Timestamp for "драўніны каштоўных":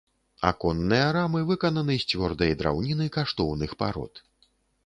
2.63-3.77